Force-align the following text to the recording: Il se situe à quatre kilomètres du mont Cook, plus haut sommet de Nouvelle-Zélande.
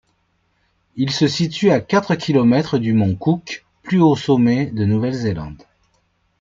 Il 0.95 1.11
se 1.11 1.27
situe 1.27 1.69
à 1.69 1.79
quatre 1.79 2.15
kilomètres 2.15 2.79
du 2.79 2.91
mont 2.93 3.13
Cook, 3.15 3.63
plus 3.83 4.01
haut 4.01 4.15
sommet 4.15 4.65
de 4.65 4.83
Nouvelle-Zélande. 4.83 5.61